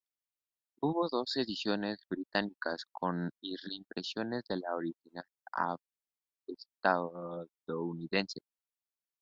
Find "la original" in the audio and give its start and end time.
4.57-5.25